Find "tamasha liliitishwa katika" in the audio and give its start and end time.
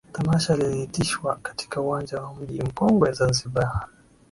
0.11-1.81